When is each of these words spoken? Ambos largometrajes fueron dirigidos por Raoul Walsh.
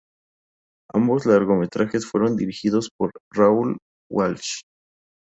Ambos 0.93 1.27
largometrajes 1.27 2.07
fueron 2.07 2.35
dirigidos 2.35 2.89
por 2.97 3.11
Raoul 3.29 3.77
Walsh. 4.09 4.61